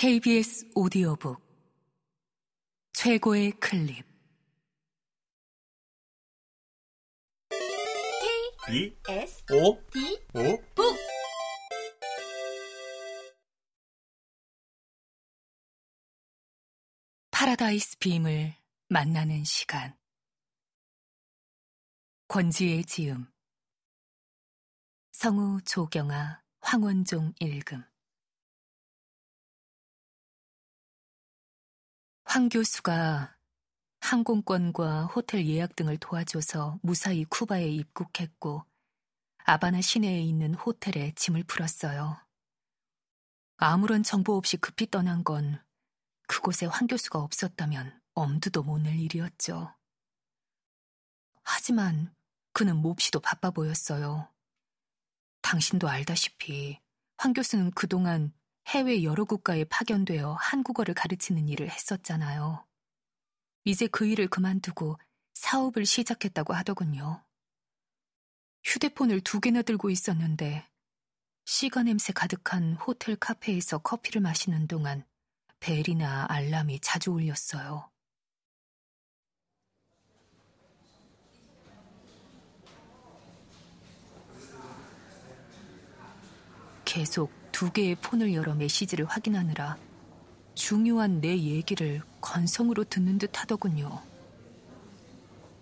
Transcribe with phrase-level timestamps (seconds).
[0.00, 1.38] KBS 오디오북.
[2.94, 4.02] 최고의 클립.
[8.66, 10.96] B S O D O 북.
[17.30, 18.54] 파라다이스 빔을
[18.88, 19.94] 만나는 시간.
[22.28, 23.30] 권지의 지음.
[25.12, 27.89] 성우 조경아 황원종 읽음
[32.32, 33.36] 황 교수가
[33.98, 38.64] 항공권과 호텔 예약 등을 도와줘서 무사히 쿠바에 입국했고
[39.38, 42.24] 아바나 시내에 있는 호텔에 짐을 풀었어요.
[43.56, 45.60] 아무런 정보 없이 급히 떠난 건
[46.28, 49.74] 그곳에 황 교수가 없었다면 엄두도 못 낼 일이었죠.
[51.42, 52.14] 하지만
[52.52, 54.28] 그는 몹시도 바빠 보였어요.
[55.42, 56.78] 당신도 알다시피
[57.18, 58.32] 황 교수는 그동안
[58.70, 62.64] 해외 여러 국가에 파견되어 한국어를 가르치는 일을 했었잖아요.
[63.64, 64.96] 이제 그 일을 그만두고
[65.34, 67.24] 사업을 시작했다고 하더군요.
[68.62, 70.68] 휴대폰을 두 개나 들고 있었는데
[71.46, 75.04] 시가 냄새 가득한 호텔 카페에서 커피를 마시는 동안
[75.58, 77.90] 벨이나 알람이 자주 울렸어요.
[86.84, 89.76] 계속 두 개의 폰을 열어 메시지를 확인하느라
[90.54, 94.00] 중요한 내 얘기를 건성으로 듣는 듯 하더군요.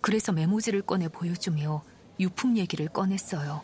[0.00, 1.84] 그래서 메모지를 꺼내 보여주며
[2.18, 3.62] 유품 얘기를 꺼냈어요.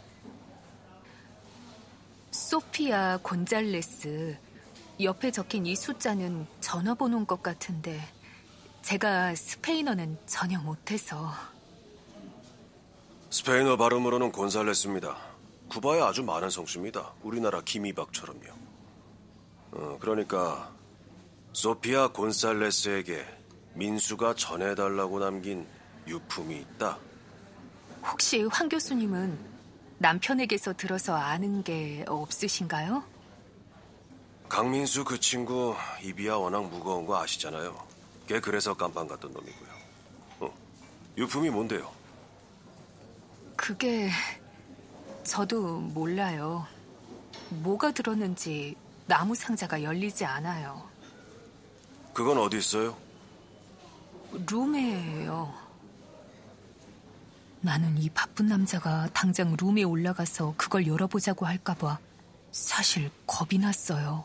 [2.30, 4.36] 소피아 곤잘레스.
[5.00, 8.00] 옆에 적힌 이 숫자는 전화번호인 것 같은데
[8.82, 11.32] 제가 스페인어는 전혀 못해서
[13.30, 15.29] 스페인어 발음으로는 곤살레스입니다.
[15.70, 17.12] 쿠바에 아주 많은 성씨입니다.
[17.22, 18.52] 우리나라 김이박처럼요.
[19.72, 20.72] 어, 그러니까
[21.52, 23.24] 소피아 곤살레스에게
[23.74, 25.66] 민수가 전해달라고 남긴
[26.08, 26.98] 유품이 있다.
[28.04, 29.38] 혹시 황 교수님은
[29.98, 33.04] 남편에게서 들어서 아는 게 없으신가요?
[34.48, 37.86] 강민수 그 친구 입이야 워낙 무거운 거 아시잖아요.
[38.26, 39.70] 걔 그래서 깜빵 갔던 놈이고요.
[40.40, 40.54] 어,
[41.16, 41.92] 유품이 뭔데요?
[43.54, 44.10] 그게
[45.30, 46.66] 저도 몰라요.
[47.50, 48.74] 뭐가 들었는지
[49.06, 50.84] 나무 상자가 열리지 않아요.
[52.12, 52.96] 그건 어디 있어요?
[54.32, 55.54] 룸에요.
[57.60, 62.00] 나는 이 바쁜 남자가 당장 룸에 올라가서 그걸 열어보자고 할까봐
[62.50, 64.24] 사실 겁이 났어요.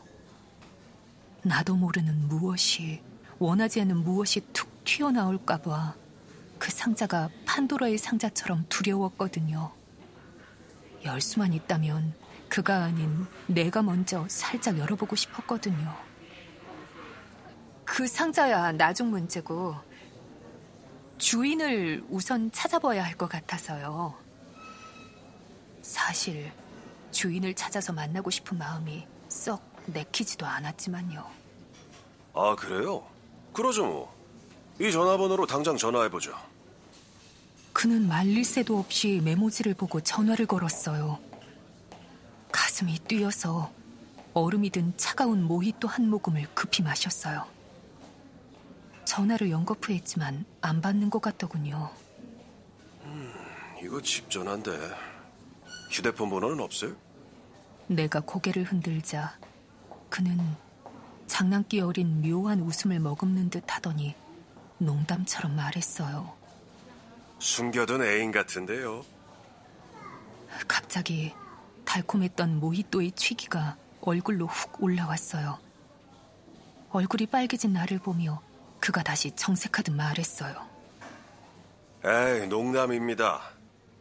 [1.44, 3.00] 나도 모르는 무엇이,
[3.38, 5.94] 원하지 않는 무엇이 툭 튀어나올까봐
[6.58, 9.85] 그 상자가 판도라의 상자처럼 두려웠거든요.
[11.06, 12.14] 열 수만 있다면
[12.48, 15.96] 그가 아닌 내가 먼저 살짝 열어보고 싶었거든요.
[17.84, 19.74] 그 상자야 나중 문제고
[21.18, 24.14] 주인을 우선 찾아봐야 할 것 같아서요.
[25.82, 26.52] 사실
[27.12, 31.24] 주인을 찾아서 만나고 싶은 마음이 썩 내키지도 않았지만요.
[32.34, 33.06] 아, 그래요?
[33.52, 34.14] 그러죠 뭐.
[34.78, 36.36] 이 전화번호로 당장 전화해보죠.
[37.86, 41.20] 그는 말릴 새도 없이 메모지를 보고 전화를 걸었어요.
[42.50, 43.70] 가슴이 뛰어서
[44.34, 47.46] 얼음이 든 차가운 모히또 한 모금을 급히 마셨어요.
[49.04, 51.88] 전화를 연거푸 했지만 안 받는 것 같더군요.
[53.80, 54.72] 이거 집 전화인데
[55.92, 56.96] 휴대폰 번호는 없어요?
[57.86, 59.38] 내가 고개를 흔들자
[60.10, 60.40] 그는
[61.28, 64.16] 장난기 어린 묘한 웃음을 머금는 듯 하더니
[64.78, 66.45] 농담처럼 말했어요.
[67.38, 69.04] 숨겨둔 애인 같은데요.
[70.66, 71.32] 갑자기
[71.84, 75.58] 달콤했던 모히또의 취기가 얼굴로 훅 올라왔어요.
[76.90, 78.40] 얼굴이 빨개진 나를 보며
[78.80, 80.54] 그가 다시 정색하듯 말했어요.
[82.04, 83.40] 에이, 농담입니다.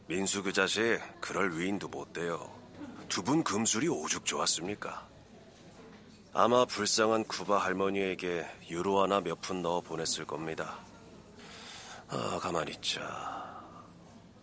[0.07, 2.51] 민수 그 자식 그럴 위인도 못 돼요.
[3.09, 5.07] 두 분 금술이 오죽 좋았습니까?
[6.33, 10.77] 아마 불쌍한 쿠바 할머니에게 유로 하나 몇 푼 넣어 보냈을 겁니다.
[12.09, 13.45] 아, 가만히 있자.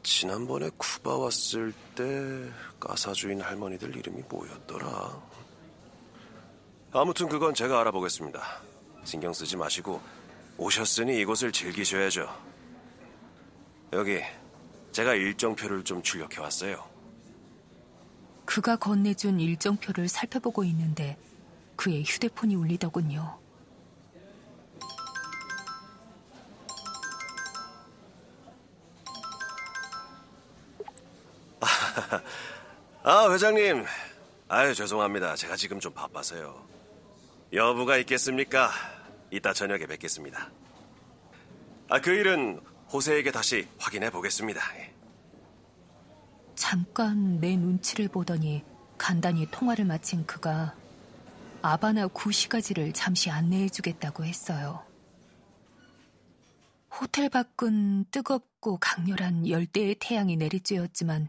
[0.03, 2.05] 지난번에 쿠바 왔을 때
[2.81, 5.23] 가사주인 할머니들 이름이 뭐였더라?
[6.93, 8.43] 아무튼 그건 제가 알아보겠습니다.
[9.05, 10.01] 신경 쓰지 마시고
[10.59, 12.29] 오셨으니 이곳을 즐기셔야죠.
[13.93, 14.21] 여기
[14.91, 16.85] 제가 일정표를 좀 출력해 왔어요.
[18.45, 21.17] 그가 건네준 일정표를 살펴보고 있는데
[21.77, 23.42] 그의 휴대폰이 울리더군요.
[33.05, 33.85] 아, 회장님.
[34.49, 35.35] 아유, 죄송합니다.
[35.35, 36.65] 제가 지금 좀 바빠서요.
[37.53, 38.71] 여부가 있겠습니까?
[39.33, 40.51] 이따 저녁에 뵙겠습니다.
[41.89, 42.61] 아, 그 일은
[42.93, 44.61] 호세에게 다시 확인해 보겠습니다.
[44.79, 44.95] 예.
[46.55, 48.63] 잠깐 내 눈치를 보더니
[48.97, 50.77] 간단히 통화를 마친 그가
[51.61, 54.81] 아바나 구시가지를 잠시 안내해 주겠다고 했어요.
[57.01, 61.29] 호텔 밖은 뜨겁고 강렬한 열대의 태양이 내리쬐었지만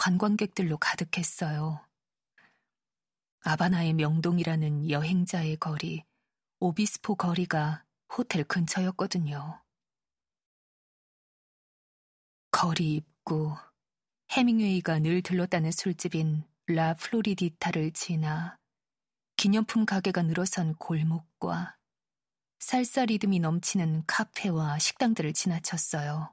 [0.00, 1.86] 관광객들로 가득했어요.
[3.40, 6.04] 아바나의 명동이라는 여행자의 거리,
[6.58, 7.84] 오비스포 거리가
[8.16, 9.62] 호텔 근처였거든요.
[12.50, 13.54] 거리 입구,
[14.30, 18.58] 해밍웨이가 늘 들렀다는 술집인 라 플로리디타를 지나
[19.36, 21.76] 기념품 가게가 늘어선 골목과
[22.58, 26.32] 살사 리듬이 넘치는 카페와 식당들을 지나쳤어요.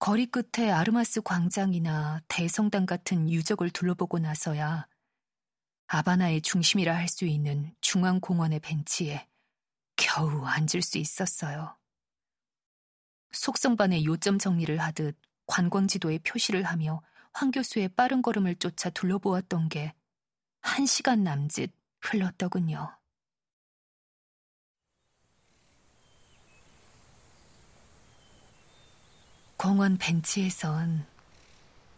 [0.00, 4.88] 거리 끝에 아르마스 광장이나 대성당 같은 유적을 둘러보고 나서야
[5.86, 9.28] 아바나의 중심이라 할 수 있는 중앙공원의 벤치에
[9.96, 11.76] 겨우 앉을 수 있었어요.
[13.32, 15.16] 속성반의 요점 정리를 하듯
[15.46, 19.94] 관광지도에 표시를 하며 황 교수의 빠른 걸음을 쫓아 둘러보았던 게
[20.62, 22.99] 한 시간 남짓 흘렀더군요.
[29.62, 31.04] 공원 벤치에선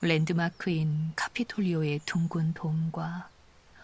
[0.01, 3.29] 랜드마크인 카피톨리오의 둥근 돔과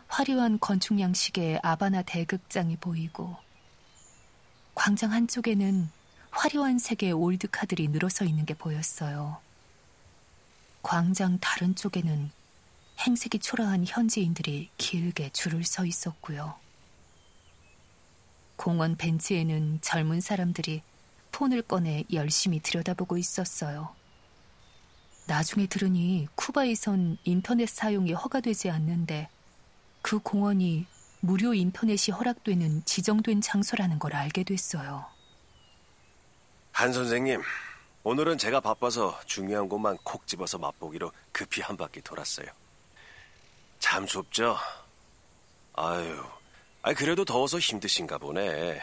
[0.09, 3.37] 화려한 건축 양식의 아바나 대극장이 보이고
[4.75, 5.89] 광장 한쪽에는
[6.33, 9.37] 화려한 색의 올드카들이 늘어서 있는 게 보였어요.
[10.83, 12.33] 광장 다른 쪽에는
[12.99, 16.57] 행색이 초라한 현지인들이 길게 줄을 서 있었고요.
[18.57, 20.83] 공원 벤치에는 젊은 사람들이
[21.39, 23.95] 폰을 꺼내 열심히 들여다보고 있었어요.
[25.29, 29.29] 나중에 들으니 쿠바에선 인터넷 사용이 허가되지 않는데
[30.03, 30.87] 그 공원이
[31.21, 35.07] 무료 인터넷이 허락되는 지정된 장소라는 걸 알게 됐어요.
[36.73, 37.41] 한 선생님,
[38.03, 42.49] 오늘은 제가 바빠서 중요한 곳만 콕 집어서 맛보기로 급히 한 바퀴 돌았어요.
[43.79, 44.57] 참 좁죠?
[45.75, 46.21] 아유,
[46.83, 48.81] 아 그래도 더워서 힘드신가 보네.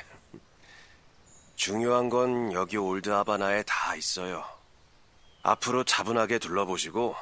[1.55, 4.43] 중요한 건 여기 올드 아바나에 다 있어요.
[5.43, 7.15] 앞으로 차분하게 둘러보시고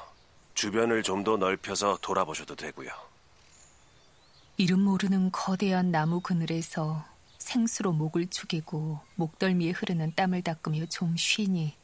[0.54, 2.90] 주변을 좀 더 넓혀서 돌아보셔도 되고요.
[4.58, 7.06] 이름 모르는 거대한 나무 그늘에서
[7.38, 11.76] 생수로 목을 축이고 목덜미에 흐르는 땀을 닦으며 좀 쉬니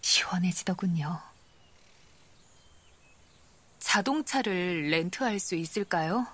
[0.00, 1.20] 시원해지더군요.
[3.78, 6.26] 자동차를 렌트할 수 있을까요?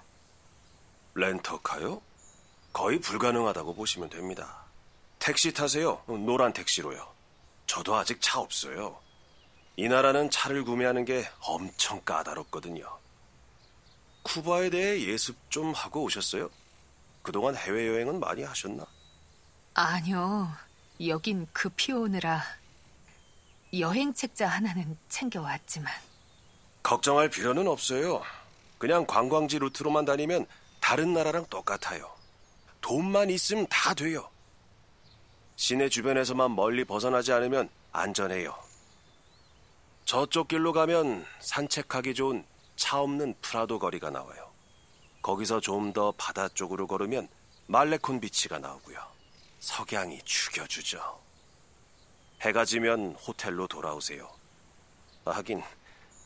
[1.15, 2.01] 렌터카요?
[2.73, 4.60] 거의 불가능하다고 보시면 됩니다.
[5.21, 6.03] 택시 타세요.
[6.07, 7.07] 노란 택시로요.
[7.67, 8.99] 저도 아직 차 없어요.
[9.77, 12.85] 이 나라는 차를 구매하는 게 엄청 까다롭거든요.
[14.23, 16.51] 쿠바에 대해 예습 좀 하고 오셨어요?
[17.23, 18.87] 그동안 해외여행은 많이 하셨나?
[19.75, 20.51] 아니요.
[21.07, 22.43] 여긴 급히 오느라
[23.79, 25.93] 여행 책자 하나는 챙겨왔지만.
[26.83, 28.23] 걱정할 필요는 없어요.
[28.79, 30.47] 그냥 관광지 루트로만 다니면
[30.81, 32.11] 다른 나라랑 똑같아요.
[32.81, 34.29] 돈만 있으면 다 돼요.
[35.61, 38.57] 시내 주변에서만 멀리 벗어나지 않으면 안전해요.
[40.07, 42.47] 저쪽 길로 가면 산책하기 좋은
[42.77, 44.51] 차 없는 프라도 거리가 나와요.
[45.21, 47.29] 거기서 좀 더 바다 쪽으로 걸으면
[47.67, 48.99] 말레콘 비치가 나오고요.
[49.59, 51.21] 석양이 죽여주죠.
[52.41, 54.33] 해가 지면 호텔로 돌아오세요.
[55.27, 55.63] 아, 하긴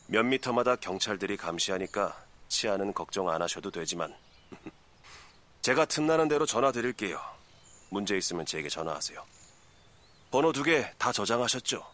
[0.07, 4.15] 몇 미터마다 경찰들이 감시하니까 치안은 걱정 안 하셔도 되지만
[5.61, 7.34] 제가 틈나는 대로 전화 드릴게요.
[7.95, 9.25] 문제 있으면 제게 전화하세요.
[10.31, 11.87] 번호 두 개 다 저장하셨죠?